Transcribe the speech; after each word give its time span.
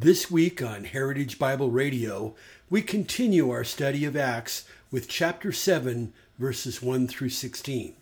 This 0.00 0.30
week 0.30 0.62
on 0.62 0.84
Heritage 0.84 1.40
Bible 1.40 1.72
Radio, 1.72 2.36
we 2.70 2.82
continue 2.82 3.50
our 3.50 3.64
study 3.64 4.04
of 4.04 4.16
Acts 4.16 4.64
with 4.92 5.08
chapter 5.08 5.50
7, 5.50 6.12
verses 6.38 6.80
1 6.80 7.08
through 7.08 7.30
16. 7.30 7.94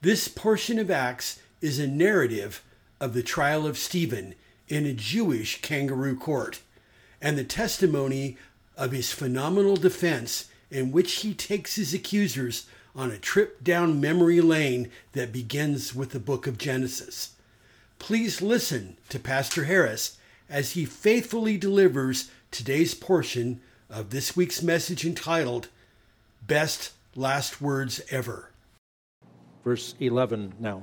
This 0.00 0.26
portion 0.26 0.76
of 0.76 0.90
Acts 0.90 1.38
is 1.60 1.78
a 1.78 1.86
narrative 1.86 2.64
of 2.98 3.14
the 3.14 3.22
trial 3.22 3.64
of 3.64 3.78
Stephen 3.78 4.34
in 4.66 4.86
a 4.86 4.92
Jewish 4.92 5.62
kangaroo 5.62 6.16
court 6.16 6.62
and 7.22 7.38
the 7.38 7.44
testimony 7.44 8.36
of 8.76 8.90
his 8.90 9.12
phenomenal 9.12 9.76
defense 9.76 10.48
in 10.68 10.90
which 10.90 11.20
he 11.20 11.32
takes 11.32 11.76
his 11.76 11.94
accusers 11.94 12.66
on 12.96 13.12
a 13.12 13.18
trip 13.18 13.62
down 13.62 14.00
memory 14.00 14.40
lane 14.40 14.90
that 15.12 15.32
begins 15.32 15.94
with 15.94 16.10
the 16.10 16.18
book 16.18 16.48
of 16.48 16.58
Genesis. 16.58 17.36
Please 18.00 18.42
listen 18.42 18.96
to 19.10 19.20
Pastor 19.20 19.66
Harris 19.66 20.18
as 20.48 20.72
he 20.72 20.84
faithfully 20.84 21.56
delivers 21.56 22.30
today's 22.50 22.94
portion 22.94 23.60
of 23.90 24.10
this 24.10 24.36
week's 24.36 24.62
message 24.62 25.04
entitled 25.04 25.68
Best 26.46 26.92
Last 27.14 27.60
Words 27.60 28.00
Ever. 28.10 28.50
Verse 29.62 29.94
11 30.00 30.54
now. 30.58 30.82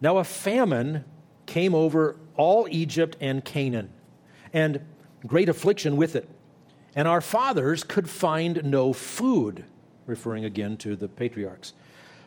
Now 0.00 0.18
a 0.18 0.24
famine 0.24 1.04
came 1.46 1.74
over 1.74 2.16
all 2.36 2.66
Egypt 2.70 3.16
and 3.20 3.44
Canaan, 3.44 3.90
and 4.52 4.80
great 5.26 5.48
affliction 5.48 5.96
with 5.96 6.16
it. 6.16 6.28
And 6.96 7.08
our 7.08 7.20
fathers 7.20 7.82
could 7.82 8.08
find 8.08 8.62
no 8.64 8.92
food, 8.92 9.64
referring 10.06 10.44
again 10.44 10.76
to 10.78 10.96
the 10.96 11.08
patriarchs. 11.08 11.72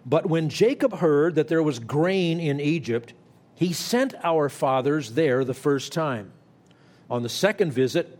But 0.05 0.25
when 0.25 0.49
Jacob 0.49 0.97
heard 0.97 1.35
that 1.35 1.47
there 1.47 1.63
was 1.63 1.79
grain 1.79 2.39
in 2.39 2.59
Egypt, 2.59 3.13
he 3.55 3.73
sent 3.73 4.13
our 4.23 4.49
fathers 4.49 5.13
there 5.13 5.43
the 5.43 5.53
first 5.53 5.91
time. 5.93 6.31
On 7.09 7.23
the 7.23 7.29
second 7.29 7.71
visit, 7.71 8.19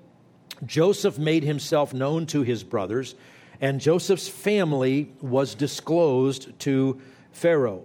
Joseph 0.66 1.18
made 1.18 1.44
himself 1.44 1.94
known 1.94 2.26
to 2.28 2.42
his 2.42 2.64
brothers, 2.64 3.16
and 3.60 3.82
Joseph's 3.82 4.28
family 4.28 5.12
was 5.22 5.56
disclosed 5.56 6.58
to 6.60 7.02
Pharaoh. 7.32 7.84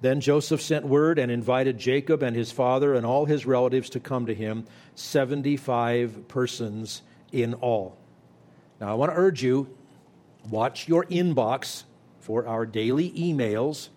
Then 0.00 0.20
Joseph 0.20 0.60
sent 0.60 0.84
word 0.84 1.18
and 1.18 1.30
invited 1.30 1.78
Jacob 1.78 2.22
and 2.22 2.34
his 2.34 2.50
father 2.50 2.94
and 2.94 3.06
all 3.06 3.24
his 3.24 3.46
relatives 3.46 3.90
to 3.90 4.00
come 4.00 4.26
to 4.26 4.34
him, 4.34 4.66
75 4.96 6.26
persons 6.28 7.02
in 7.30 7.54
all. 7.54 7.96
Now, 8.80 8.90
I 8.90 8.94
want 8.94 9.12
to 9.12 9.16
urge 9.16 9.42
you 9.42 9.68
watch 10.50 10.88
your 10.88 11.04
inbox 11.04 11.84
for 12.18 12.46
our 12.46 12.66
daily 12.66 13.10
emails. 13.12 13.88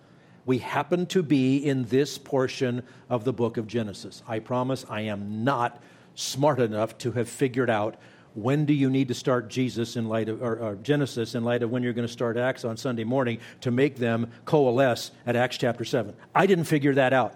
We 0.45 0.59
happen 0.59 1.07
to 1.07 1.23
be 1.23 1.57
in 1.57 1.85
this 1.85 2.19
portion 2.19 2.83
of 3.09 3.23
the 3.23 3.33
book 3.33 3.57
of 3.57 3.65
Genesis. 3.65 4.21
I 4.27 4.39
promise 4.39 4.85
I 4.87 5.01
am 5.01 5.43
not 5.43 5.81
smart 6.15 6.59
enough 6.59 6.97
to 6.99 7.11
have 7.11 7.29
figured 7.29 7.69
out 7.69 7.95
when 8.33 8.65
do 8.65 8.73
you 8.73 8.89
need 8.89 9.07
to 9.07 9.13
start 9.13 9.47
Jesus 9.49 9.95
in 9.95 10.09
light 10.09 10.27
of 10.27 10.41
or, 10.41 10.59
or, 10.59 10.75
Genesis 10.75 11.35
in 11.35 11.43
light 11.45 11.63
of 11.63 11.71
when 11.71 11.83
you're 11.83 11.93
going 11.93 12.07
to 12.07 12.11
start 12.11 12.35
Acts 12.35 12.65
on 12.65 12.75
Sunday 12.75 13.05
morning 13.05 13.39
to 13.61 13.71
make 13.71 13.95
them 13.95 14.29
coalesce 14.43 15.11
at 15.25 15.37
Acts 15.37 15.57
chapter 15.57 15.85
7. 15.85 16.13
I 16.33 16.45
didn't 16.45 16.65
figure 16.65 16.93
that 16.95 17.13
out. 17.13 17.35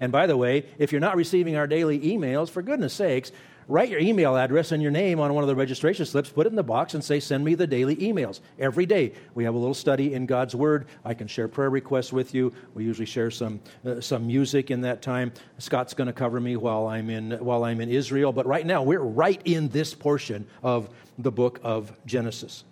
And 0.00 0.10
by 0.10 0.26
the 0.26 0.36
way, 0.36 0.66
if 0.76 0.90
you're 0.90 1.00
not 1.00 1.16
receiving 1.16 1.56
our 1.56 1.68
daily 1.68 2.00
emails, 2.00 2.50
for 2.50 2.62
goodness 2.62 2.94
sakes, 2.94 3.30
write 3.68 3.88
your 3.88 4.00
email 4.00 4.36
address 4.36 4.72
and 4.72 4.82
your 4.82 4.90
name 4.90 5.20
on 5.20 5.34
one 5.34 5.44
of 5.44 5.48
the 5.48 5.54
registration 5.54 6.06
slips, 6.06 6.28
put 6.30 6.46
it 6.46 6.50
in 6.50 6.56
the 6.56 6.62
box, 6.62 6.94
and 6.94 7.02
say, 7.02 7.20
Send 7.20 7.44
me 7.44 7.54
the 7.54 7.66
daily 7.66 7.96
emails. 7.96 8.40
Every 8.58 8.86
day, 8.86 9.12
we 9.34 9.44
have 9.44 9.54
a 9.54 9.58
little 9.58 9.74
study 9.74 10.14
in 10.14 10.26
God's 10.26 10.54
Word. 10.54 10.86
I 11.04 11.14
can 11.14 11.28
share 11.28 11.48
prayer 11.48 11.70
requests 11.70 12.12
with 12.12 12.34
you. 12.34 12.52
We 12.74 12.84
usually 12.84 13.06
share 13.06 13.30
some, 13.30 13.60
uh, 13.84 14.00
some 14.00 14.26
music 14.26 14.70
in 14.70 14.80
that 14.82 15.02
time. 15.02 15.32
Scott's 15.58 15.94
going 15.94 16.06
to 16.06 16.12
cover 16.12 16.40
me 16.40 16.56
while 16.56 16.86
I'm, 16.86 17.10
in, 17.10 17.32
while 17.32 17.64
I'm 17.64 17.80
in 17.80 17.88
Israel. 17.88 18.32
But 18.32 18.46
right 18.46 18.66
now, 18.66 18.82
we're 18.82 19.00
right 19.00 19.40
in 19.44 19.68
this 19.68 19.94
portion 19.94 20.46
of 20.62 20.88
the 21.18 21.30
book 21.30 21.60
of 21.62 21.92
Genesis. 22.06 22.64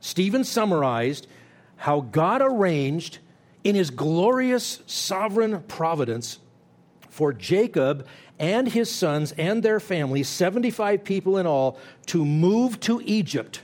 Stephen 0.00 0.44
summarized 0.44 1.26
how 1.76 2.00
God 2.00 2.42
arranged 2.42 3.18
in 3.64 3.74
his 3.74 3.90
glorious 3.90 4.80
sovereign 4.86 5.62
providence 5.62 6.38
for 7.10 7.32
Jacob 7.32 8.06
and 8.38 8.68
his 8.68 8.90
sons 8.90 9.32
and 9.32 9.62
their 9.62 9.80
families, 9.80 10.28
75 10.28 11.04
people 11.04 11.36
in 11.36 11.46
all, 11.46 11.78
to 12.06 12.24
move 12.24 12.80
to 12.80 13.02
Egypt 13.04 13.60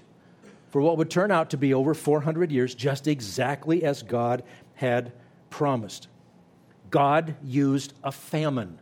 for 0.68 0.82
what 0.82 0.98
would 0.98 1.08
turn 1.08 1.30
out 1.30 1.50
to 1.50 1.56
be 1.56 1.72
over 1.72 1.94
400 1.94 2.52
years, 2.52 2.74
just 2.74 3.06
exactly 3.06 3.82
as 3.84 4.02
God 4.02 4.42
had 4.74 5.12
promised. 5.48 6.08
God 6.90 7.36
used 7.42 7.94
a 8.04 8.12
famine. 8.12 8.78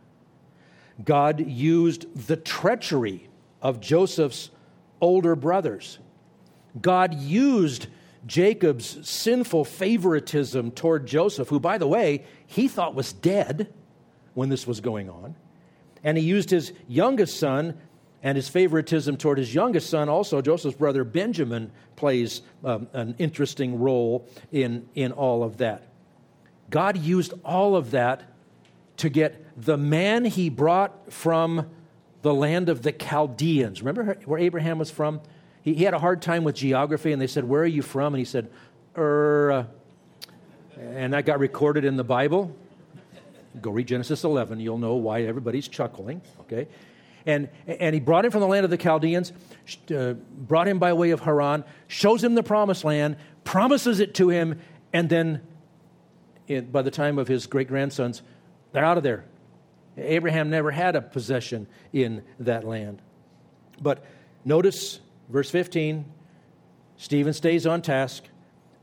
God 1.03 1.47
used 1.47 2.27
the 2.27 2.35
treachery 2.35 3.29
of 3.61 3.79
Joseph's 3.79 4.49
older 4.99 5.35
brothers. 5.35 5.99
God 6.81 7.13
used 7.13 7.87
Jacob's 8.25 9.07
sinful 9.07 9.65
favoritism 9.65 10.71
toward 10.71 11.05
Joseph, 11.05 11.47
who, 11.49 11.59
by 11.59 11.77
the 11.77 11.87
way, 11.87 12.25
he 12.47 12.67
thought 12.67 12.95
was 12.95 13.13
dead 13.13 13.71
when 14.35 14.49
this 14.49 14.67
was 14.67 14.79
going 14.79 15.09
on. 15.09 15.35
And 16.03 16.17
he 16.17 16.23
used 16.23 16.51
his 16.51 16.71
youngest 16.87 17.39
son 17.39 17.75
and 18.21 18.35
his 18.35 18.47
favoritism 18.47 19.17
toward 19.17 19.37
his 19.37 19.53
youngest 19.53 19.89
son. 19.89 20.07
Also, 20.09 20.41
Joseph's 20.41 20.77
brother 20.77 21.03
Benjamin 21.03 21.71
plays 21.95 22.41
um, 22.63 22.87
an 22.93 23.15
interesting 23.17 23.79
role 23.79 24.27
in, 24.51 24.87
in 24.93 25.11
all 25.11 25.43
of 25.43 25.57
that. 25.57 25.87
God 26.69 26.97
used 26.97 27.33
all 27.43 27.75
of 27.75 27.91
that 27.91 28.23
to 28.97 29.09
get 29.09 29.45
the 29.57 29.77
man 29.77 30.25
he 30.25 30.49
brought 30.49 31.11
from 31.11 31.69
the 32.21 32.33
land 32.33 32.69
of 32.69 32.81
the 32.81 32.91
Chaldeans. 32.91 33.81
Remember 33.81 34.17
where 34.25 34.39
Abraham 34.39 34.79
was 34.79 34.89
from? 34.89 35.21
He, 35.61 35.75
he 35.75 35.83
had 35.83 35.93
a 35.93 35.99
hard 35.99 36.21
time 36.21 36.43
with 36.43 36.55
geography, 36.55 37.11
and 37.11 37.21
they 37.21 37.27
said, 37.27 37.43
Where 37.43 37.61
are 37.61 37.67
you 37.67 37.81
from? 37.81 38.13
And 38.13 38.19
he 38.19 38.25
said, 38.25 38.49
Er. 38.97 39.67
And 40.79 41.13
that 41.13 41.25
got 41.25 41.39
recorded 41.39 41.85
in 41.85 41.95
the 41.95 42.03
Bible. 42.03 42.55
Go 43.61 43.71
read 43.71 43.87
Genesis 43.87 44.23
11. 44.23 44.59
You'll 44.59 44.77
know 44.77 44.95
why 44.95 45.23
everybody's 45.23 45.67
chuckling, 45.67 46.21
okay? 46.41 46.67
And, 47.25 47.49
and 47.65 47.93
he 47.93 47.99
brought 47.99 48.25
him 48.25 48.31
from 48.31 48.41
the 48.41 48.47
land 48.47 48.65
of 48.65 48.69
the 48.69 48.77
Chaldeans, 48.77 49.33
uh, 49.95 50.13
brought 50.13 50.67
him 50.67 50.77
by 50.77 50.93
way 50.93 51.11
of 51.11 51.21
Haran, 51.21 51.63
shows 51.87 52.23
him 52.23 52.35
the 52.35 52.43
promised 52.43 52.83
land, 52.83 53.17
promises 53.43 53.99
it 53.99 54.13
to 54.15 54.29
him, 54.29 54.59
and 54.93 55.09
then 55.09 55.41
it, 56.47 56.71
by 56.71 56.81
the 56.81 56.91
time 56.91 57.17
of 57.17 57.27
his 57.27 57.47
great 57.47 57.67
grandsons, 57.67 58.21
they're 58.71 58.85
out 58.85 58.97
of 58.97 59.03
there. 59.03 59.25
Abraham 59.97 60.49
never 60.49 60.71
had 60.71 60.95
a 60.95 61.01
possession 61.01 61.67
in 61.93 62.23
that 62.39 62.63
land. 62.63 63.01
But 63.81 64.05
notice 64.43 64.99
verse 65.29 65.49
15 65.49 66.05
Stephen 66.97 67.33
stays 67.33 67.67
on 67.67 67.81
task, 67.81 68.23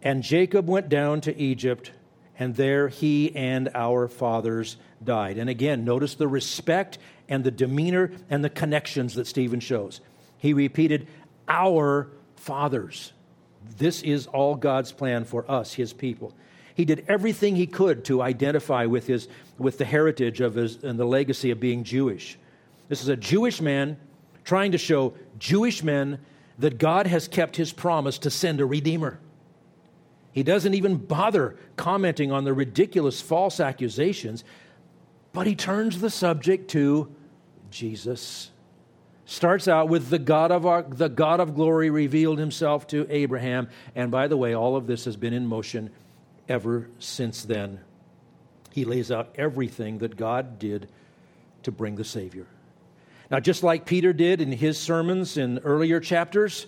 and 0.02 0.22
Jacob 0.22 0.68
went 0.68 0.88
down 0.88 1.20
to 1.22 1.36
Egypt 1.40 1.92
and 2.38 2.56
there 2.56 2.88
he 2.88 3.34
and 3.34 3.70
our 3.74 4.08
fathers 4.08 4.76
died. 5.04 5.38
And 5.38 5.50
again, 5.50 5.84
notice 5.84 6.14
the 6.14 6.28
respect 6.28 6.98
and 7.28 7.44
the 7.44 7.50
demeanor 7.50 8.12
and 8.30 8.44
the 8.44 8.50
connections 8.50 9.14
that 9.14 9.26
Stephen 9.26 9.60
shows. 9.60 10.00
He 10.38 10.52
repeated, 10.52 11.06
Our 11.48 12.08
fathers. 12.36 13.12
This 13.78 14.02
is 14.02 14.26
all 14.26 14.54
God's 14.54 14.92
plan 14.92 15.24
for 15.24 15.48
us, 15.50 15.74
his 15.74 15.92
people. 15.92 16.34
He 16.74 16.84
did 16.84 17.04
everything 17.08 17.54
he 17.54 17.66
could 17.66 18.04
to 18.06 18.22
identify 18.22 18.86
with, 18.86 19.06
his, 19.06 19.28
with 19.58 19.78
the 19.78 19.84
heritage 19.84 20.40
of 20.40 20.54
his 20.54 20.82
and 20.82 20.98
the 20.98 21.04
legacy 21.04 21.50
of 21.50 21.60
being 21.60 21.84
Jewish. 21.84 22.38
This 22.88 23.02
is 23.02 23.08
a 23.08 23.16
Jewish 23.16 23.60
man 23.60 23.98
trying 24.44 24.72
to 24.72 24.78
show 24.78 25.14
Jewish 25.38 25.82
men 25.82 26.18
that 26.58 26.78
God 26.78 27.06
has 27.06 27.28
kept 27.28 27.56
his 27.56 27.72
promise 27.72 28.18
to 28.18 28.30
send 28.30 28.60
a 28.60 28.66
redeemer. 28.66 29.18
He 30.32 30.42
doesn't 30.42 30.74
even 30.74 30.96
bother 30.96 31.56
commenting 31.76 32.32
on 32.32 32.44
the 32.44 32.54
ridiculous 32.54 33.20
false 33.20 33.60
accusations, 33.60 34.44
but 35.32 35.46
he 35.46 35.54
turns 35.54 36.00
the 36.00 36.10
subject 36.10 36.70
to 36.70 37.14
Jesus. 37.70 38.50
Starts 39.24 39.68
out 39.68 39.88
with 39.88 40.08
the 40.08 40.18
God 40.18 40.50
of 40.50 40.66
our, 40.66 40.82
the 40.82 41.08
God 41.08 41.40
of 41.40 41.54
glory 41.54 41.90
revealed 41.90 42.38
himself 42.38 42.86
to 42.88 43.06
Abraham, 43.10 43.68
and 43.94 44.10
by 44.10 44.26
the 44.26 44.36
way, 44.36 44.54
all 44.54 44.74
of 44.74 44.86
this 44.86 45.04
has 45.04 45.16
been 45.16 45.32
in 45.32 45.46
motion 45.46 45.90
ever 46.48 46.88
since 46.98 47.42
then. 47.42 47.80
He 48.70 48.84
lays 48.84 49.12
out 49.12 49.34
everything 49.36 49.98
that 49.98 50.16
God 50.16 50.58
did 50.58 50.88
to 51.62 51.70
bring 51.70 51.96
the 51.96 52.04
Savior. 52.04 52.46
Now, 53.30 53.38
just 53.38 53.62
like 53.62 53.86
Peter 53.86 54.12
did 54.12 54.40
in 54.40 54.52
his 54.52 54.78
sermons 54.78 55.36
in 55.36 55.58
earlier 55.58 56.00
chapters, 56.00 56.66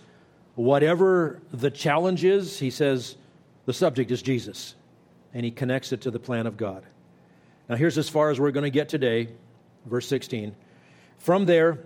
whatever 0.54 1.40
the 1.50 1.70
challenge 1.70 2.24
is, 2.24 2.58
he 2.58 2.70
says 2.70 3.16
the 3.66 3.72
subject 3.72 4.10
is 4.10 4.22
Jesus. 4.22 4.74
And 5.32 5.44
he 5.44 5.50
connects 5.50 5.92
it 5.92 6.02
to 6.02 6.10
the 6.10 6.18
plan 6.18 6.46
of 6.46 6.56
God. 6.56 6.84
Now, 7.68 7.76
here's 7.76 7.98
as 7.98 8.08
far 8.08 8.30
as 8.30 8.38
we're 8.38 8.50
going 8.50 8.64
to 8.64 8.70
get 8.70 8.88
today, 8.88 9.28
verse 9.86 10.06
16. 10.06 10.54
From 11.18 11.46
there, 11.46 11.80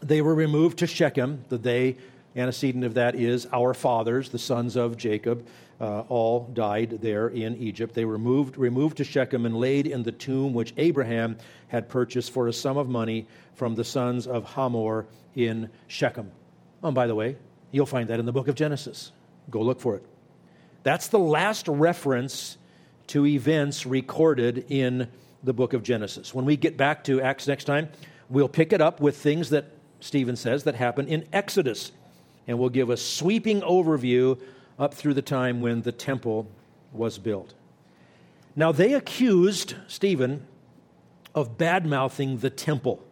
they 0.00 0.22
were 0.22 0.34
removed 0.34 0.78
to 0.78 0.86
Shechem. 0.86 1.44
The 1.48 1.58
they 1.58 1.96
antecedent 2.36 2.84
of 2.84 2.94
that 2.94 3.14
is 3.14 3.46
our 3.52 3.74
fathers, 3.74 4.28
the 4.28 4.38
sons 4.38 4.76
of 4.76 4.96
Jacob, 4.96 5.46
uh, 5.80 6.00
all 6.08 6.48
died 6.52 6.98
there 7.00 7.28
in 7.28 7.56
Egypt. 7.56 7.94
They 7.94 8.04
were 8.04 8.18
moved, 8.18 8.56
removed 8.56 8.98
to 8.98 9.04
Shechem 9.04 9.46
and 9.46 9.56
laid 9.56 9.86
in 9.86 10.02
the 10.02 10.12
tomb 10.12 10.52
which 10.52 10.74
Abraham 10.76 11.38
had 11.68 11.88
purchased 11.88 12.32
for 12.32 12.48
a 12.48 12.52
sum 12.52 12.76
of 12.76 12.88
money 12.88 13.26
from 13.54 13.74
the 13.74 13.84
sons 13.84 14.26
of 14.26 14.44
Hamor 14.44 15.06
in 15.34 15.70
Shechem. 15.86 16.30
Oh, 16.82 16.88
and 16.88 16.94
by 16.94 17.06
the 17.06 17.14
way, 17.14 17.36
you'll 17.72 17.86
find 17.86 18.08
that 18.08 18.20
in 18.20 18.26
the 18.26 18.32
book 18.32 18.48
of 18.48 18.54
Genesis. 18.54 19.12
Go 19.50 19.62
look 19.62 19.80
for 19.80 19.96
it. 19.96 20.04
That's 20.82 21.08
the 21.08 21.18
last 21.18 21.68
reference 21.68 22.56
to 23.08 23.26
events 23.26 23.84
recorded 23.86 24.66
in 24.68 25.08
the 25.42 25.52
book 25.52 25.72
of 25.72 25.82
Genesis. 25.82 26.34
When 26.34 26.44
we 26.44 26.56
get 26.56 26.76
back 26.76 27.04
to 27.04 27.20
Acts 27.20 27.46
next 27.46 27.64
time, 27.64 27.88
we'll 28.28 28.48
pick 28.48 28.72
it 28.72 28.80
up 28.80 29.00
with 29.00 29.16
things 29.16 29.50
that 29.50 29.66
Stephen 30.00 30.36
says 30.36 30.64
that 30.64 30.74
happen 30.74 31.08
in 31.08 31.26
Exodus. 31.32 31.92
And 32.46 32.58
we'll 32.58 32.70
give 32.70 32.90
a 32.90 32.96
sweeping 32.96 33.60
overview 33.60 34.40
up 34.78 34.94
through 34.94 35.14
the 35.14 35.22
time 35.22 35.60
when 35.60 35.82
the 35.82 35.92
temple 35.92 36.48
was 36.92 37.18
built. 37.18 37.54
Now, 38.56 38.72
they 38.72 38.94
accused 38.94 39.74
Stephen 39.86 40.46
of 41.34 41.56
bad 41.56 41.86
mouthing 41.86 42.38
the 42.38 42.50
temple, 42.50 43.02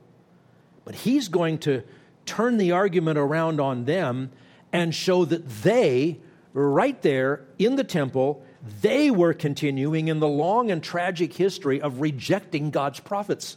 but 0.84 0.94
he's 0.94 1.28
going 1.28 1.58
to 1.58 1.82
turn 2.26 2.56
the 2.56 2.72
argument 2.72 3.18
around 3.18 3.60
on 3.60 3.84
them 3.84 4.30
and 4.72 4.94
show 4.94 5.24
that 5.24 5.48
they, 5.62 6.18
right 6.66 7.00
there 7.02 7.44
in 7.58 7.76
the 7.76 7.84
temple, 7.84 8.42
they 8.80 9.10
were 9.10 9.34
continuing 9.34 10.08
in 10.08 10.20
the 10.20 10.28
long 10.28 10.70
and 10.70 10.82
tragic 10.82 11.32
history 11.32 11.80
of 11.80 12.00
rejecting 12.00 12.70
God's 12.70 13.00
prophets. 13.00 13.56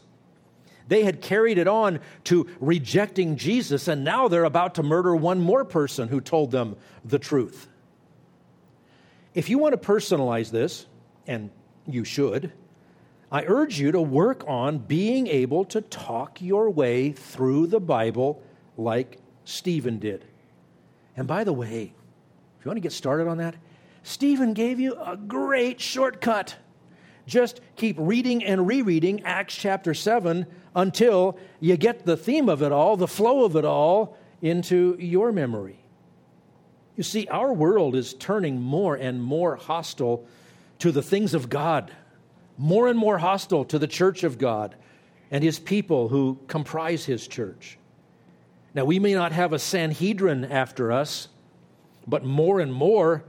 They 0.88 1.04
had 1.04 1.22
carried 1.22 1.58
it 1.58 1.68
on 1.68 2.00
to 2.26 2.48
rejecting 2.60 3.38
Jesus, 3.38 3.88
and 3.88 4.04
now 4.04 4.28
they're 4.28 4.44
about 4.44 4.76
to 4.76 4.84
murder 4.84 5.16
one 5.16 5.40
more 5.40 5.64
person 5.64 6.10
who 6.10 6.22
told 6.22 6.52
them 6.52 6.76
the 7.06 7.20
truth. 7.20 7.68
If 9.34 9.50
you 9.50 9.58
want 9.58 9.74
to 9.74 9.88
personalize 9.88 10.52
this, 10.52 10.86
and 11.26 11.50
you 11.88 12.04
should, 12.04 12.52
I 13.32 13.46
urge 13.46 13.80
you 13.80 13.94
to 13.94 14.02
work 14.02 14.44
on 14.48 14.80
being 14.80 15.28
able 15.28 15.64
to 15.66 15.82
talk 15.82 16.42
your 16.42 16.70
way 16.70 17.14
through 17.14 17.68
the 17.68 17.80
Bible 17.80 18.44
like 18.78 19.20
Stephen 19.46 20.00
did. 20.00 20.26
And 21.16 21.28
by 21.28 21.46
the 21.46 21.54
way, 21.54 21.94
if 22.62 22.66
you 22.66 22.70
want 22.70 22.78
to 22.78 22.82
get 22.82 22.92
started 22.92 23.28
on 23.28 23.40
that, 23.40 23.56
Stephen 24.04 24.54
gave 24.54 24.80
you 24.80 24.94
a 24.94 25.18
great 25.18 25.82
shortcut. 25.82 26.56
Just 27.26 27.60
keep 27.76 27.96
reading 27.98 28.44
and 28.44 28.68
rereading 28.68 29.24
Acts 29.24 29.56
chapter 29.56 29.96
7 29.96 30.46
until 30.76 31.40
you 31.60 31.76
get 31.76 32.06
the 32.06 32.16
theme 32.16 32.50
of 32.50 32.62
it 32.62 32.72
all, 32.72 32.98
the 32.98 33.08
flow 33.08 33.46
of 33.46 33.56
it 33.56 33.66
all, 33.66 34.16
into 34.44 34.96
your 35.00 35.32
memory. 35.32 35.80
You 36.96 37.02
see, 37.02 37.28
our 37.30 37.52
world 37.52 37.96
is 37.96 38.14
turning 38.14 38.62
more 38.62 38.94
and 38.94 39.24
more 39.24 39.56
hostile 39.56 40.28
to 40.78 40.92
the 40.92 41.02
things 41.02 41.34
of 41.34 41.50
God, 41.50 41.92
more 42.60 42.90
and 42.90 43.00
more 43.00 43.18
hostile 43.18 43.66
to 43.66 43.80
the 43.80 43.88
church 43.88 44.24
of 44.24 44.38
God 44.38 44.76
and 45.32 45.44
his 45.44 45.58
people 45.58 46.10
who 46.10 46.38
comprise 46.46 47.06
his 47.06 47.28
church. 47.28 47.80
Now, 48.76 48.86
we 48.86 49.00
may 49.00 49.16
not 49.16 49.32
have 49.32 49.52
a 49.52 49.58
Sanhedrin 49.58 50.46
after 50.46 50.92
us, 50.92 51.28
but 52.08 52.24
more 52.24 52.60
and 52.60 52.74
more 52.74 53.24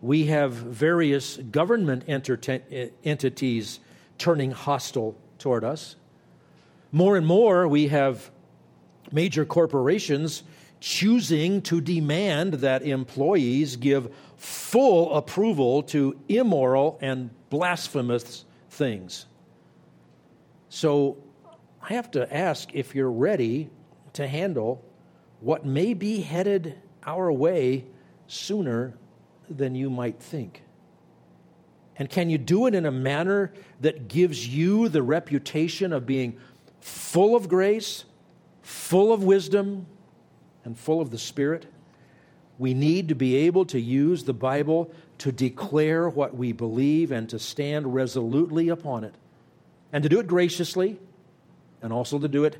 we 0.00 0.26
have 0.26 0.52
various 0.52 1.36
government 1.36 2.04
entities 2.06 3.80
turning 4.18 4.50
hostile 4.50 5.16
toward 5.38 5.64
us. 5.64 5.96
More 6.92 7.16
and 7.16 7.26
more 7.26 7.66
we 7.66 7.88
have 7.88 8.30
major 9.10 9.44
corporations 9.44 10.42
choosing 10.80 11.62
to 11.62 11.80
demand 11.80 12.54
that 12.54 12.82
employees 12.82 13.76
give 13.76 14.14
full 14.36 15.14
approval 15.14 15.82
to 15.82 16.14
immoral 16.28 16.98
and 17.00 17.30
blasphemous 17.48 18.44
things. 18.68 19.24
So 20.68 21.16
I 21.80 21.94
have 21.94 22.10
to 22.10 22.34
ask 22.34 22.74
if 22.74 22.94
you're 22.94 23.10
ready 23.10 23.70
to 24.12 24.26
handle 24.26 24.84
what 25.40 25.64
may 25.64 25.94
be 25.94 26.20
headed 26.20 26.78
our 27.06 27.32
way 27.32 27.86
sooner 28.26 28.94
than 29.48 29.74
you 29.74 29.90
might 29.90 30.20
think. 30.20 30.62
And 31.96 32.10
can 32.10 32.28
you 32.28 32.38
do 32.38 32.66
it 32.66 32.74
in 32.74 32.86
a 32.86 32.90
manner 32.90 33.52
that 33.80 34.08
gives 34.08 34.48
you 34.48 34.88
the 34.88 35.02
reputation 35.02 35.92
of 35.92 36.06
being 36.06 36.38
full 36.80 37.36
of 37.36 37.48
grace, 37.48 38.04
full 38.62 39.12
of 39.12 39.22
wisdom, 39.22 39.86
and 40.64 40.76
full 40.78 41.00
of 41.00 41.10
the 41.10 41.18
Spirit? 41.18 41.66
We 42.58 42.74
need 42.74 43.08
to 43.08 43.14
be 43.14 43.36
able 43.36 43.64
to 43.66 43.80
use 43.80 44.24
the 44.24 44.32
Bible 44.32 44.92
to 45.18 45.30
declare 45.30 46.08
what 46.08 46.36
we 46.36 46.52
believe 46.52 47.12
and 47.12 47.28
to 47.28 47.38
stand 47.38 47.94
resolutely 47.94 48.68
upon 48.68 49.04
it. 49.04 49.14
And 49.92 50.02
to 50.02 50.08
do 50.08 50.18
it 50.18 50.26
graciously, 50.26 50.98
and 51.80 51.92
also 51.92 52.18
to 52.18 52.26
do 52.26 52.44
it 52.44 52.58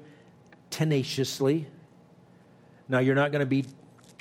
tenaciously. 0.71 1.67
Now, 2.89 3.01
you're 3.01 3.15
not 3.17 3.33
going 3.33 3.41
to 3.41 3.47
be 3.47 3.65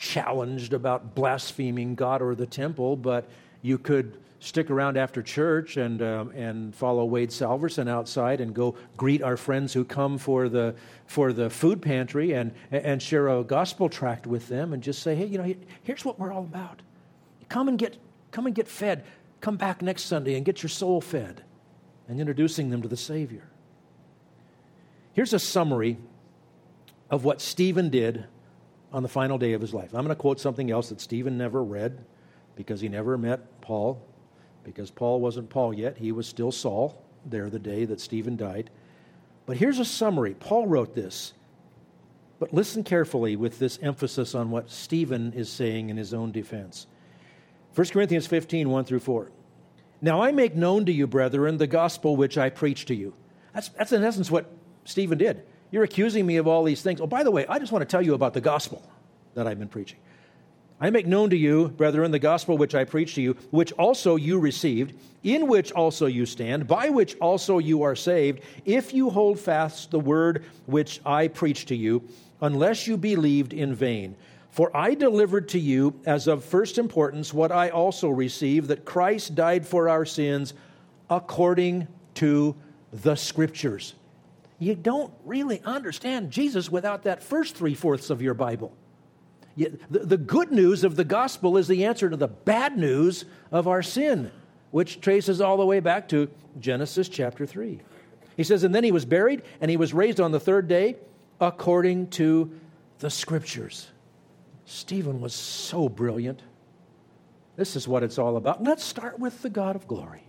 challenged 0.03 0.73
about 0.73 1.15
blaspheming 1.15 1.95
God 1.95 2.21
or 2.21 2.35
the 2.35 2.45
temple, 2.45 2.97
but 2.97 3.29
you 3.61 3.77
could 3.77 4.17
stick 4.41 4.69
around 4.69 4.97
after 4.97 5.21
church 5.21 5.77
and, 5.77 6.01
um, 6.01 6.29
and 6.31 6.75
follow 6.75 7.05
Wade 7.05 7.31
Salverson 7.31 7.87
outside 7.87 8.41
and 8.41 8.53
go 8.53 8.75
greet 8.97 9.23
our 9.23 9.37
friends 9.37 9.71
who 9.71 9.85
come 9.85 10.17
for 10.17 10.49
the, 10.49 10.75
for 11.05 11.31
the 11.31 11.49
food 11.49 11.81
pantry 11.81 12.33
and, 12.33 12.53
and 12.69 13.01
share 13.01 13.29
a 13.29 13.45
gospel 13.45 13.87
tract 13.87 14.27
with 14.27 14.49
them 14.49 14.73
and 14.73 14.83
just 14.83 15.01
say, 15.01 15.15
hey, 15.15 15.25
you 15.25 15.37
know, 15.37 15.55
here's 15.83 16.03
what 16.03 16.19
we're 16.19 16.33
all 16.33 16.43
about. 16.43 16.81
Come 17.47 17.69
and 17.69 17.79
get, 17.79 17.95
come 18.31 18.45
and 18.45 18.53
get 18.53 18.67
fed. 18.67 19.05
Come 19.39 19.55
back 19.55 19.81
next 19.81 20.03
Sunday 20.03 20.35
and 20.35 20.43
get 20.43 20.61
your 20.61 20.69
soul 20.69 20.99
fed. 20.99 21.43
And 22.09 22.19
introducing 22.19 22.69
them 22.69 22.81
to 22.81 22.89
the 22.89 22.97
Savior. 22.97 23.47
Here's 25.13 25.31
a 25.31 25.39
summary 25.39 25.97
of 27.09 27.23
what 27.23 27.39
Stephen 27.39 27.89
did 27.89 28.25
on 28.93 29.01
the 29.03 29.09
final 29.09 29.37
day 29.39 29.53
of 29.53 29.61
his 29.61 29.73
life. 29.73 29.89
I'm 29.93 30.05
going 30.05 30.09
to 30.09 30.15
quote 30.15 30.39
something 30.39 30.69
else 30.69 30.89
that 30.89 31.01
Stephen 31.01 31.37
never 31.37 31.63
read 31.63 32.05
because 32.55 32.79
he 32.79 32.87
never 32.87 33.17
met 33.17 33.59
Paul, 33.59 34.05
because 34.63 34.91
Paul 34.91 35.19
wasn't 35.19 35.49
Paul 35.49 35.73
yet. 35.73 35.97
He 35.97 36.11
was 36.11 36.27
still 36.27 36.51
Saul 36.51 37.03
there 37.25 37.49
the 37.49 37.59
day 37.59 37.85
that 37.85 37.99
Stephen 37.99 38.37
died. 38.37 38.69
But 39.47 39.57
here's 39.57 39.79
a 39.79 39.85
summary. 39.85 40.35
Paul 40.35 40.67
wrote 40.67 40.93
this. 40.93 41.33
But 42.39 42.53
listen 42.53 42.83
carefully 42.83 43.35
with 43.35 43.57
this 43.57 43.79
emphasis 43.81 44.35
on 44.35 44.51
what 44.51 44.69
Stephen 44.69 45.33
is 45.33 45.49
saying 45.49 45.89
in 45.89 45.97
his 45.97 46.13
own 46.13 46.31
defense. 46.31 46.87
1 47.73 47.87
Corinthians 47.87 48.27
15, 48.27 48.69
1 48.69 48.85
through 48.85 48.99
4. 48.99 49.31
Now 50.01 50.21
I 50.21 50.31
make 50.31 50.55
known 50.55 50.85
to 50.85 50.91
you, 50.91 51.07
brethren, 51.07 51.57
the 51.57 51.67
gospel 51.67 52.15
which 52.15 52.37
I 52.37 52.49
preach 52.49 52.85
to 52.85 52.95
you. 52.95 53.13
That's, 53.53 53.69
that's 53.69 53.91
in 53.91 54.03
essence 54.03 54.29
what 54.29 54.51
Stephen 54.83 55.17
did. 55.17 55.43
You're 55.73 55.83
accusing 55.83 56.27
me 56.27 56.37
of 56.37 56.45
all 56.45 56.63
these 56.63 56.83
things. 56.83 57.01
Oh, 57.01 57.07
by 57.07 57.23
the 57.23 57.31
way, 57.31 57.47
I 57.47 57.57
just 57.57 57.71
want 57.71 57.81
to 57.81 57.87
tell 57.87 58.03
you 58.03 58.13
about 58.13 58.35
the 58.35 58.41
gospel 58.41 58.87
that 59.33 59.47
I've 59.47 59.57
been 59.57 59.67
preaching. 59.67 59.97
I 60.79 60.91
make 60.91 61.07
known 61.07 61.31
to 61.31 61.35
you, 61.35 61.69
brethren, 61.69 62.11
the 62.11 62.19
gospel 62.19 62.59
which 62.59 62.75
I 62.75 62.83
preach 62.83 63.15
to 63.15 63.23
you, 63.23 63.35
which 63.49 63.71
also 63.71 64.15
you 64.15 64.37
received, 64.37 64.93
in 65.23 65.47
which 65.47 65.71
also 65.71 66.05
you 66.05 66.27
stand, 66.27 66.67
by 66.67 66.89
which 66.89 67.17
also 67.19 67.57
you 67.57 67.81
are 67.81 67.95
saved, 67.95 68.41
if 68.65 68.93
you 68.93 69.09
hold 69.09 69.39
fast 69.39 69.89
the 69.89 69.99
word 69.99 70.45
which 70.67 71.01
I 71.07 71.27
preach 71.27 71.65
to 71.65 71.75
you, 71.75 72.07
unless 72.41 72.85
you 72.85 72.95
believed 72.95 73.51
in 73.51 73.73
vain. 73.73 74.15
For 74.51 74.69
I 74.77 74.93
delivered 74.93 75.49
to 75.49 75.59
you 75.59 75.99
as 76.05 76.27
of 76.27 76.45
first 76.45 76.77
importance 76.77 77.33
what 77.33 77.51
I 77.51 77.69
also 77.69 78.09
received 78.09 78.67
that 78.67 78.85
Christ 78.85 79.33
died 79.33 79.65
for 79.65 79.89
our 79.89 80.05
sins 80.05 80.53
according 81.09 81.87
to 82.13 82.55
the 82.91 83.15
Scriptures 83.15 83.95
you 84.63 84.75
don't 84.75 85.13
really 85.25 85.61
understand 85.63 86.31
Jesus 86.31 86.71
without 86.71 87.03
that 87.03 87.23
first 87.23 87.55
three 87.55 87.75
fourths 87.75 88.09
of 88.09 88.21
your 88.21 88.33
Bible. 88.33 88.75
the, 89.55 89.77
the 89.89 90.17
good 90.17 90.51
news 90.51 90.83
of 90.83 90.95
the 90.95 91.03
gospel 91.03 91.57
is 91.57 91.67
the 91.67 91.85
answer 91.85 92.09
to 92.09 92.17
the 92.17 92.27
bad 92.27 92.77
news 92.77 93.25
of 93.51 93.67
our 93.67 93.83
sin, 93.83 94.31
which 94.71 95.01
traces 95.01 95.41
all 95.41 95.57
the 95.57 95.65
way 95.65 95.79
back 95.79 96.07
to 96.09 96.29
Genesis 96.59 97.09
chapter 97.09 97.45
3. 97.45 97.81
He 98.35 98.43
says, 98.43 98.63
And 98.63 98.73
then 98.73 98.83
he 98.83 98.91
was 98.91 99.05
buried, 99.05 99.43
and 99.61 99.69
he 99.69 99.77
was 99.77 99.93
raised 99.93 100.19
on 100.19 100.31
the 100.31 100.39
third 100.39 100.67
day 100.67 100.95
according 101.39 102.07
to 102.11 102.51
the 102.99 103.09
scriptures. 103.09 103.87
Stephen 104.65 105.19
was 105.21 105.33
so 105.33 105.89
brilliant. 105.89 106.41
This 107.55 107.75
is 107.75 107.87
what 107.87 108.03
it's 108.03 108.17
all 108.17 108.37
about. 108.37 108.63
Let's 108.63 108.83
start 108.83 109.19
with 109.19 109.41
the 109.41 109.49
God 109.49 109.75
of 109.75 109.87
glory 109.87 110.23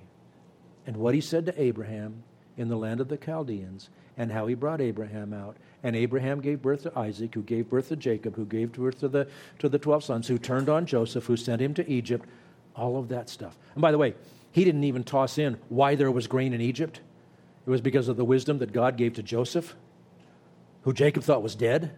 and 0.87 0.97
what 0.97 1.15
he 1.15 1.21
said 1.21 1.47
to 1.47 1.61
Abraham 1.61 2.23
in 2.57 2.69
the 2.69 2.77
land 2.77 3.01
of 3.01 3.09
the 3.09 3.17
Chaldeans 3.17 3.91
and 4.17 4.31
how 4.31 4.47
he 4.47 4.55
brought 4.55 4.81
Abraham 4.81 5.33
out 5.33 5.57
And 5.83 5.95
Abraham 5.95 6.41
gave 6.41 6.63
birth 6.63 6.85
to 6.85 6.99
Isaac, 6.99 7.35
who 7.35 7.43
gave 7.43 7.69
birth 7.69 7.89
to 7.89 7.97
Jacob, 7.97 8.37
who 8.37 8.47
gave 8.47 8.73
birth 8.73 9.01
to 9.01 9.09
the, 9.09 9.29
to 9.59 9.69
the 9.69 9.79
12 9.79 10.03
sons, 10.03 10.29
who 10.29 10.39
turned 10.39 10.69
on 10.69 10.87
Joseph, 10.87 11.27
who 11.27 11.37
sent 11.37 11.61
him 11.61 11.75
to 11.75 11.89
Egypt. 11.91 12.27
All 12.75 12.97
of 12.97 13.09
that 13.09 13.29
stuff. 13.29 13.57
And 13.75 13.83
by 13.83 13.93
the 13.93 13.99
way, 13.99 14.15
he 14.51 14.65
didn't 14.65 14.85
even 14.85 15.05
toss 15.05 15.37
in 15.37 15.59
why 15.69 15.95
there 15.95 16.11
was 16.11 16.27
grain 16.27 16.55
in 16.55 16.61
Egypt. 16.61 17.01
It 17.67 17.71
was 17.71 17.81
because 17.81 18.09
of 18.09 18.17
the 18.17 18.25
wisdom 18.25 18.59
that 18.59 18.73
God 18.73 18.97
gave 18.97 19.15
to 19.15 19.23
Joseph, 19.23 19.75
who 20.83 20.93
Jacob 20.93 21.23
thought 21.23 21.43
was 21.43 21.55
dead. 21.55 21.93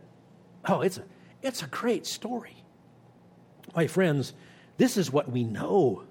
Oh, 0.66 0.80
it's 0.80 0.98
a, 0.98 1.04
it's 1.42 1.62
a 1.62 1.66
great 1.66 2.06
story. 2.06 2.56
My 3.75 3.86
friends, 3.86 4.32
this 4.78 4.96
is 4.96 5.12
what 5.12 5.30
we 5.30 5.44
know. 5.44 6.04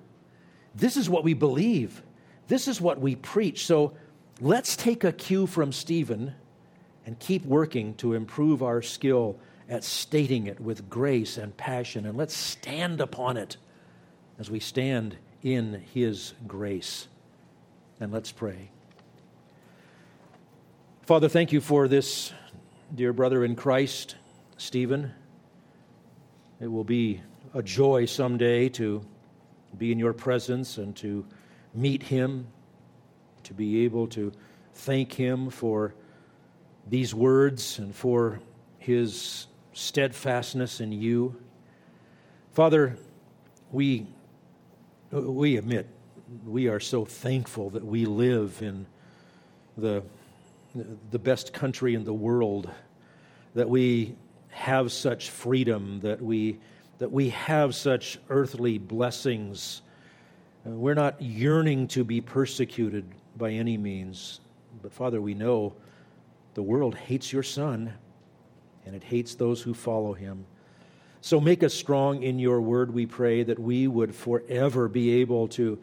This 0.76 0.98
is 0.98 1.10
what 1.10 1.24
we 1.24 1.34
believe. 1.34 2.04
This 2.48 2.68
is 2.68 2.80
what 2.80 3.00
we 3.00 3.16
preach. 3.16 3.66
So 3.66 3.94
let's 4.42 4.76
take 4.76 5.04
a 5.04 5.12
cue 5.12 5.48
from 5.48 5.72
Stephen 5.72 6.34
and 7.06 7.18
keep 7.20 7.46
working 7.46 7.94
to 7.96 8.14
improve 8.14 8.64
our 8.64 8.82
skill 8.82 9.38
at 9.70 9.84
stating 9.84 10.48
it 10.48 10.60
with 10.60 10.90
grace 10.90 11.38
and 11.38 11.56
passion. 11.58 12.06
And 12.06 12.18
let's 12.18 12.36
stand 12.36 13.02
upon 13.02 13.38
it 13.38 13.58
as 14.38 14.50
we 14.50 14.60
stand 14.60 15.18
in 15.44 15.84
his 15.94 16.34
grace. 16.48 17.08
And 18.00 18.12
let's 18.12 18.32
pray. 18.32 18.70
Father, 21.04 21.30
thank 21.30 21.52
you 21.52 21.62
for 21.62 21.88
this 21.88 22.34
dear 22.94 23.14
brother 23.14 23.46
in 23.46 23.56
Christ, 23.56 24.16
Stephen. 24.58 25.12
It 26.60 26.68
will 26.68 26.84
be 26.84 27.22
a 27.54 27.62
joy 27.62 28.06
someday 28.06 28.70
to 28.70 29.06
be 29.78 29.92
in 29.92 30.00
your 30.00 30.14
presence 30.14 30.78
and 30.78 30.96
to 30.98 31.26
meet 31.74 32.02
him, 32.04 32.48
to 33.46 33.54
be 33.54 33.86
able 33.86 34.08
to 34.08 34.32
thank 34.74 35.14
him 35.14 35.50
for 35.50 35.94
these 36.88 37.16
words 37.16 37.80
and 37.80 37.96
for 37.96 38.40
his 38.78 39.48
steadfastness 39.74 40.80
in 40.80 40.92
you. 40.92 41.36
Father, 42.54 42.96
we, 43.72 44.06
we 45.12 45.58
admit 45.58 45.88
we 46.46 46.68
are 46.68 46.80
so 46.80 47.06
thankful 47.06 47.70
that 47.72 47.86
we 47.86 48.06
live 48.06 48.62
in 48.62 48.86
the, 49.78 50.04
the 51.12 51.20
best 51.20 51.54
country 51.54 51.96
in 51.96 52.04
the 52.04 52.14
world, 52.14 52.70
that 53.54 53.70
we 53.70 54.16
have 54.50 54.92
such 54.92 55.30
freedom, 55.30 56.00
that 56.02 56.22
we, 56.22 56.58
that 57.00 57.12
we 57.12 57.30
have 57.30 57.76
such 57.76 58.18
earthly 58.30 58.78
blessings. 58.78 59.82
Uh, 60.66 60.72
we're 60.72 60.94
not 60.94 61.22
yearning 61.22 61.88
to 61.90 62.04
be 62.04 62.22
persecuted 62.22 63.06
by 63.38 63.52
any 63.52 63.78
means, 63.78 64.40
but 64.82 64.94
Father, 64.94 65.22
we 65.22 65.34
know 65.34 65.74
the 66.54 66.64
world 66.64 66.96
hates 66.96 67.34
your 67.34 67.44
Son, 67.44 67.94
and 68.86 68.96
it 68.96 69.04
hates 69.04 69.36
those 69.36 69.62
who 69.62 69.74
follow 69.74 70.14
him. 70.14 70.46
So 71.22 71.40
make 71.40 71.64
us 71.64 71.74
strong 71.74 72.22
in 72.24 72.40
your 72.40 72.62
word, 72.62 72.94
we 72.94 73.06
pray, 73.06 73.44
that 73.44 73.60
we 73.60 73.88
would 73.88 74.14
forever 74.14 74.88
be 74.88 75.22
able 75.22 75.48
to, 75.50 75.80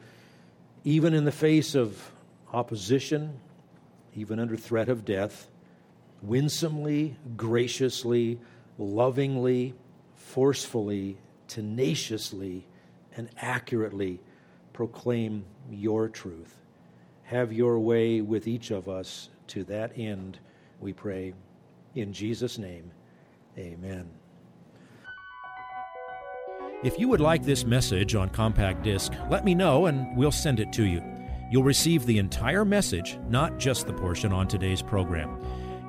even 0.84 1.14
in 1.14 1.24
the 1.24 1.32
face 1.32 1.74
of 1.74 2.12
opposition, 2.52 3.40
even 4.14 4.38
under 4.38 4.56
threat 4.56 4.88
of 4.88 5.04
death, 5.04 5.48
winsomely, 6.22 7.16
graciously, 7.36 8.38
lovingly, 8.78 9.74
forcefully, 10.14 11.18
tenaciously, 11.48 12.64
and 13.16 13.28
accurately 13.36 14.20
proclaim 14.72 15.44
your 15.70 16.08
truth. 16.08 16.56
Have 17.24 17.52
your 17.52 17.78
way 17.78 18.20
with 18.20 18.46
each 18.46 18.70
of 18.70 18.88
us 18.88 19.30
to 19.48 19.64
that 19.64 19.92
end 19.96 20.38
we 20.80 20.92
pray. 20.92 21.34
In 21.94 22.12
Jesus' 22.12 22.58
name, 22.58 22.90
amen. 23.56 24.08
If 26.82 26.98
you 26.98 27.08
would 27.08 27.20
like 27.20 27.44
this 27.44 27.64
message 27.64 28.16
on 28.16 28.28
compact 28.30 28.82
disc, 28.82 29.12
let 29.30 29.44
me 29.44 29.54
know 29.54 29.86
and 29.86 30.16
we'll 30.16 30.32
send 30.32 30.58
it 30.58 30.72
to 30.72 30.84
you. 30.84 31.00
You'll 31.50 31.62
receive 31.62 32.06
the 32.06 32.18
entire 32.18 32.64
message, 32.64 33.18
not 33.28 33.58
just 33.58 33.86
the 33.86 33.92
portion 33.92 34.32
on 34.32 34.48
today's 34.48 34.82
program. 34.82 35.40